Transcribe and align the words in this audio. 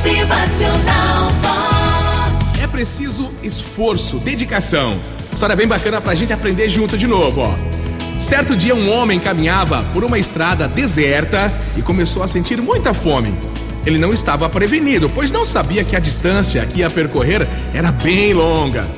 Motivacional 0.00 1.30
Vox. 1.42 2.58
É 2.62 2.66
preciso 2.66 3.30
esforço, 3.42 4.16
dedicação. 4.16 4.96
História 5.30 5.54
bem 5.54 5.68
bacana 5.68 6.00
pra 6.00 6.14
gente 6.14 6.32
aprender 6.32 6.70
junto 6.70 6.96
de 6.96 7.06
novo, 7.06 7.42
ó. 7.42 7.54
Certo 8.18 8.56
dia, 8.56 8.74
um 8.74 8.90
homem 8.90 9.20
caminhava 9.20 9.82
por 9.92 10.02
uma 10.02 10.18
estrada 10.18 10.66
deserta 10.66 11.52
e 11.76 11.82
começou 11.82 12.22
a 12.22 12.26
sentir 12.26 12.62
muita 12.62 12.94
fome. 12.94 13.34
Ele 13.84 13.98
não 13.98 14.10
estava 14.10 14.48
prevenido, 14.48 15.10
pois 15.10 15.30
não 15.30 15.44
sabia 15.44 15.84
que 15.84 15.94
a 15.94 16.00
distância 16.00 16.64
que 16.64 16.78
ia 16.78 16.88
percorrer 16.88 17.46
era 17.74 17.92
bem 17.92 18.32
longa. 18.32 18.88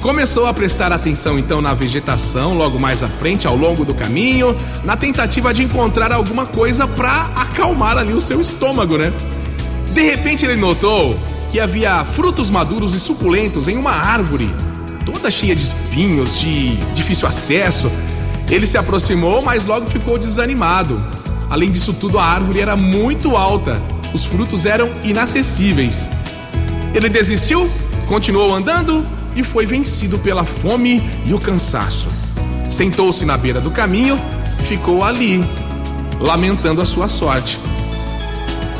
Começou 0.00 0.46
a 0.46 0.54
prestar 0.54 0.92
atenção 0.92 1.38
então 1.38 1.60
na 1.60 1.74
vegetação 1.74 2.56
logo 2.56 2.78
mais 2.78 3.02
à 3.02 3.08
frente, 3.08 3.46
ao 3.46 3.54
longo 3.54 3.84
do 3.84 3.92
caminho, 3.92 4.56
na 4.82 4.96
tentativa 4.96 5.52
de 5.52 5.62
encontrar 5.62 6.10
alguma 6.10 6.46
coisa 6.46 6.88
para 6.88 7.30
acalmar 7.36 7.98
ali 7.98 8.14
o 8.14 8.20
seu 8.20 8.40
estômago, 8.40 8.96
né? 8.96 9.12
De 9.92 10.02
repente 10.02 10.44
ele 10.44 10.56
notou 10.56 11.18
que 11.50 11.58
havia 11.58 12.04
frutos 12.04 12.50
maduros 12.50 12.94
e 12.94 13.00
suculentos 13.00 13.68
em 13.68 13.76
uma 13.76 13.92
árvore, 13.92 14.50
toda 15.04 15.30
cheia 15.30 15.56
de 15.56 15.62
espinhos, 15.62 16.38
de 16.38 16.76
difícil 16.94 17.26
acesso. 17.26 17.90
Ele 18.50 18.66
se 18.66 18.76
aproximou, 18.78 19.42
mas 19.42 19.66
logo 19.66 19.86
ficou 19.86 20.18
desanimado. 20.18 21.02
Além 21.50 21.70
disso 21.70 21.94
tudo, 21.94 22.18
a 22.18 22.24
árvore 22.24 22.60
era 22.60 22.76
muito 22.76 23.36
alta, 23.36 23.82
os 24.12 24.24
frutos 24.24 24.66
eram 24.66 24.90
inacessíveis. 25.04 26.10
Ele 26.94 27.08
desistiu, 27.08 27.70
continuou 28.06 28.54
andando 28.54 29.06
e 29.34 29.42
foi 29.42 29.64
vencido 29.66 30.18
pela 30.18 30.44
fome 30.44 31.02
e 31.24 31.32
o 31.32 31.38
cansaço. 31.38 32.08
Sentou-se 32.68 33.24
na 33.24 33.36
beira 33.36 33.60
do 33.60 33.70
caminho 33.70 34.18
e 34.60 34.62
ficou 34.64 35.02
ali, 35.02 35.42
lamentando 36.20 36.82
a 36.82 36.86
sua 36.86 37.08
sorte. 37.08 37.58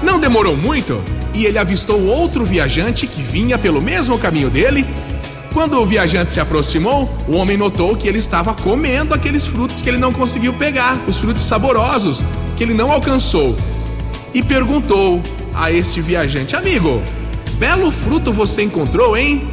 Não 0.02 0.20
demorou 0.20 0.57
muito 0.57 1.02
e 1.34 1.45
ele 1.45 1.59
avistou 1.59 2.02
outro 2.05 2.45
viajante 2.45 3.07
que 3.07 3.23
vinha 3.23 3.59
pelo 3.59 3.80
mesmo 3.80 4.18
caminho 4.18 4.51
dele 4.51 4.87
quando 5.52 5.80
o 5.80 5.87
viajante 5.87 6.32
se 6.32 6.38
aproximou, 6.41 7.13
o 7.27 7.32
homem 7.32 7.57
notou 7.57 7.96
que 7.96 8.07
ele 8.07 8.19
estava 8.19 8.54
comendo 8.54 9.15
aqueles 9.15 9.46
frutos 9.46 9.80
que 9.80 9.88
ele 9.88 9.99
não 9.99 10.13
conseguiu 10.13 10.52
pegar, 10.52 10.96
os 11.09 11.16
frutos 11.16 11.43
saborosos 11.43 12.23
que 12.57 12.63
ele 12.63 12.74
não 12.74 12.93
alcançou. 12.93 13.57
E 14.35 14.43
perguntou 14.43 15.23
a 15.54 15.73
este 15.73 16.01
viajante: 16.01 16.54
Amigo, 16.54 17.02
belo 17.59 17.91
fruto 17.91 18.32
você 18.32 18.63
encontrou, 18.63 19.16
hein? 19.16 19.49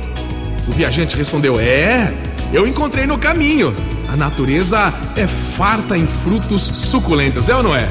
O 0.67 0.71
viajante 0.71 1.15
respondeu: 1.15 1.59
É, 1.59 2.13
eu 2.53 2.67
encontrei 2.67 3.07
no 3.07 3.17
caminho. 3.17 3.73
A 4.07 4.15
natureza 4.15 4.93
é 5.15 5.25
farta 5.25 5.97
em 5.97 6.05
frutos 6.23 6.61
suculentos, 6.61 7.49
é 7.49 7.55
ou 7.55 7.63
não 7.63 7.75
é? 7.75 7.89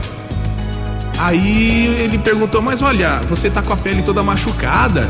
Aí 1.18 1.86
ele 2.00 2.18
perguntou: 2.18 2.60
Mas 2.60 2.82
olha, 2.82 3.20
você 3.28 3.50
tá 3.50 3.62
com 3.62 3.72
a 3.72 3.76
pele 3.76 4.02
toda 4.02 4.22
machucada. 4.22 5.08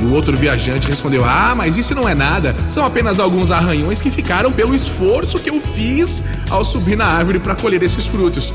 E 0.00 0.04
o 0.04 0.14
outro 0.14 0.36
viajante 0.36 0.88
respondeu: 0.88 1.24
Ah, 1.24 1.54
mas 1.56 1.76
isso 1.76 1.94
não 1.94 2.08
é 2.08 2.14
nada. 2.14 2.54
São 2.68 2.84
apenas 2.84 3.18
alguns 3.18 3.50
arranhões 3.50 4.00
que 4.00 4.10
ficaram 4.10 4.52
pelo 4.52 4.74
esforço 4.74 5.38
que 5.38 5.50
eu 5.50 5.60
fiz 5.60 6.24
ao 6.50 6.64
subir 6.64 6.96
na 6.96 7.06
árvore 7.06 7.38
para 7.38 7.54
colher 7.54 7.82
esses 7.82 8.06
frutos. 8.06 8.52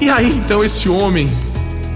E 0.00 0.10
aí 0.10 0.30
então 0.36 0.62
esse 0.62 0.88
homem, 0.88 1.28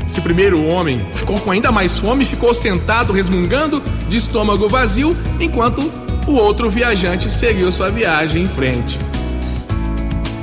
esse 0.06 0.20
primeiro 0.20 0.64
homem, 0.64 1.00
ficou 1.14 1.38
com 1.38 1.50
ainda 1.50 1.70
mais 1.70 1.98
fome, 1.98 2.24
ficou 2.24 2.54
sentado 2.54 3.12
resmungando, 3.12 3.82
de 4.08 4.16
estômago 4.16 4.69
vazio, 4.69 5.16
enquanto 5.38 5.92
o 6.26 6.32
outro 6.32 6.70
viajante 6.70 7.30
seguiu 7.30 7.70
sua 7.72 7.91
viagem 7.91 8.44
em 8.44 8.48
frente. 8.48 8.98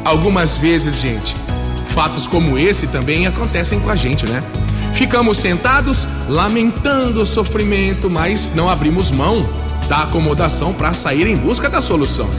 Algumas 0.03 0.55
vezes, 0.57 0.99
gente, 0.99 1.35
fatos 1.95 2.27
como 2.27 2.57
esse 2.57 2.88
também 2.88 3.25
acontecem 3.25 3.79
com 3.79 3.89
a 3.89 3.95
gente, 3.95 4.27
né? 4.27 4.43
Ficamos 4.93 5.38
sentados 5.38 6.05
lamentando 6.27 7.21
o 7.21 7.25
sofrimento, 7.25 8.09
mas 8.09 8.51
não 8.53 8.69
abrimos 8.69 9.11
mão 9.11 9.47
da 9.88 10.03
acomodação 10.03 10.73
para 10.73 10.93
sair 10.93 11.25
em 11.25 11.38
busca 11.38 11.69
da 11.69 11.81
solução. 11.81 12.29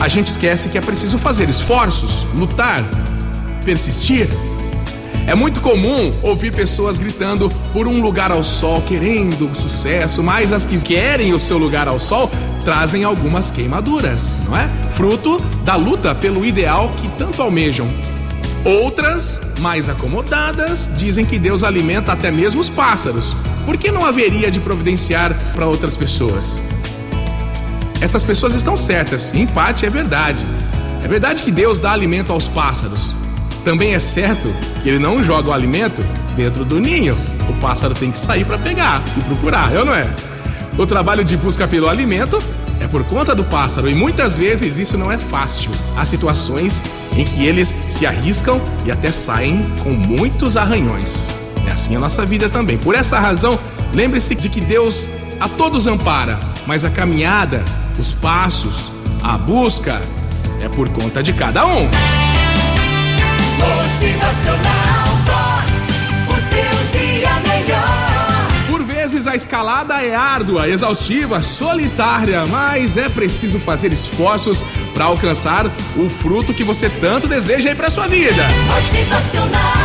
A 0.00 0.08
gente 0.08 0.28
esquece 0.28 0.68
que 0.68 0.76
é 0.76 0.80
preciso 0.80 1.16
fazer 1.16 1.48
esforços, 1.48 2.26
lutar, 2.34 2.84
persistir. 3.64 4.28
É 5.28 5.34
muito 5.34 5.60
comum 5.60 6.12
ouvir 6.20 6.52
pessoas 6.52 6.98
gritando 6.98 7.48
por 7.72 7.86
um 7.86 8.02
lugar 8.02 8.32
ao 8.32 8.42
sol, 8.42 8.82
querendo 8.82 9.54
sucesso, 9.54 10.24
mas 10.24 10.52
as 10.52 10.66
que 10.66 10.78
querem 10.78 11.32
o 11.32 11.38
seu 11.38 11.56
lugar 11.56 11.86
ao 11.86 12.00
sol 12.00 12.28
trazem 12.64 13.04
algumas 13.04 13.48
queimaduras, 13.48 14.40
não 14.44 14.56
é? 14.56 14.68
Fruto 14.92 15.40
da 15.64 15.76
luta 15.76 16.16
pelo 16.16 16.44
ideal 16.44 16.90
que 17.00 17.08
tanto 17.10 17.40
almejam. 17.42 18.09
Outras, 18.64 19.40
mais 19.58 19.88
acomodadas, 19.88 20.90
dizem 20.98 21.24
que 21.24 21.38
Deus 21.38 21.64
alimenta 21.64 22.12
até 22.12 22.30
mesmo 22.30 22.60
os 22.60 22.68
pássaros. 22.68 23.34
Por 23.64 23.78
que 23.78 23.90
não 23.90 24.04
haveria 24.04 24.50
de 24.50 24.60
providenciar 24.60 25.34
para 25.54 25.66
outras 25.66 25.96
pessoas? 25.96 26.60
Essas 28.02 28.22
pessoas 28.22 28.54
estão 28.54 28.76
certas, 28.76 29.34
em 29.34 29.46
parte 29.46 29.86
é 29.86 29.90
verdade. 29.90 30.44
É 31.02 31.08
verdade 31.08 31.42
que 31.42 31.50
Deus 31.50 31.78
dá 31.78 31.92
alimento 31.92 32.32
aos 32.32 32.48
pássaros. 32.48 33.14
Também 33.64 33.94
é 33.94 33.98
certo 33.98 34.54
que 34.82 34.88
ele 34.88 34.98
não 34.98 35.24
joga 35.24 35.50
o 35.50 35.52
alimento 35.52 36.02
dentro 36.36 36.64
do 36.64 36.78
ninho. 36.78 37.16
O 37.48 37.54
pássaro 37.60 37.94
tem 37.94 38.10
que 38.10 38.18
sair 38.18 38.44
para 38.44 38.58
pegar 38.58 39.02
e 39.16 39.20
procurar, 39.22 39.72
eu 39.74 39.84
não 39.84 39.94
é? 39.94 40.06
O 40.78 40.86
trabalho 40.86 41.24
de 41.24 41.36
busca 41.36 41.66
pelo 41.66 41.88
alimento 41.88 42.42
é 42.80 42.86
por 42.86 43.04
conta 43.04 43.34
do 43.34 43.44
pássaro 43.44 43.88
e 43.88 43.94
muitas 43.94 44.36
vezes 44.36 44.78
isso 44.78 44.96
não 44.98 45.10
é 45.10 45.16
fácil. 45.16 45.70
Há 45.96 46.04
situações 46.04 46.84
em 47.16 47.24
que 47.24 47.44
eles 47.44 47.74
se 47.88 48.06
arriscam 48.06 48.60
e 48.84 48.90
até 48.90 49.10
saem 49.12 49.62
com 49.82 49.90
muitos 49.90 50.56
arranhões. 50.56 51.26
É 51.66 51.72
assim 51.72 51.96
a 51.96 51.98
nossa 51.98 52.24
vida 52.24 52.48
também. 52.48 52.78
Por 52.78 52.94
essa 52.94 53.18
razão, 53.18 53.58
lembre-se 53.92 54.34
de 54.34 54.48
que 54.48 54.60
Deus 54.60 55.08
a 55.38 55.48
todos 55.48 55.86
ampara, 55.86 56.38
mas 56.66 56.84
a 56.84 56.90
caminhada, 56.90 57.64
os 57.98 58.12
passos, 58.12 58.90
a 59.22 59.36
busca 59.36 60.00
é 60.62 60.68
por 60.68 60.88
conta 60.88 61.22
de 61.22 61.32
cada 61.32 61.66
um. 61.66 61.88
Motivacional 63.58 64.99
a 69.30 69.36
escalada 69.36 70.02
é 70.02 70.14
árdua, 70.14 70.68
exaustiva, 70.68 71.40
solitária, 71.42 72.44
mas 72.46 72.96
é 72.96 73.08
preciso 73.08 73.60
fazer 73.60 73.92
esforços 73.92 74.64
para 74.92 75.04
alcançar 75.04 75.66
o 75.96 76.10
fruto 76.10 76.52
que 76.52 76.64
você 76.64 76.88
tanto 76.88 77.28
deseja 77.28 77.68
aí 77.68 77.74
para 77.74 77.90
sua 77.90 78.08
vida. 78.08 78.42
Motivacional 78.74 79.79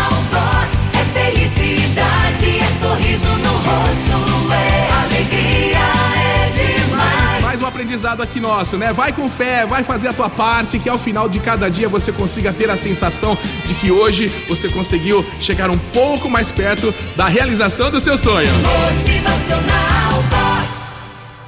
aprendizado 7.76 8.24
aqui 8.24 8.40
nosso, 8.40 8.78
né? 8.78 8.94
Vai 8.94 9.12
com 9.12 9.28
fé, 9.30 9.66
vai 9.66 9.84
fazer 9.84 10.08
a 10.08 10.14
tua 10.14 10.30
parte, 10.30 10.80
que 10.80 10.88
ao 10.88 10.98
final 10.98 11.28
de 11.28 11.40
cada 11.42 11.70
dia 11.70 11.90
você 11.90 12.10
consiga 12.10 12.54
ter 12.54 12.70
a 12.70 12.78
sensação 12.78 13.38
de 13.66 13.74
que 13.76 13.92
hoje 13.92 14.28
você 14.48 14.70
conseguiu 14.70 15.26
chegar 15.42 15.70
um 15.70 15.78
pouco 15.78 16.30
mais 16.30 16.54
perto 16.54 16.94
da 17.18 17.28
realização 17.28 17.92
do 17.92 18.00
seu 18.00 18.18
sonho. 18.18 18.50
Motivacional. 18.94 20.55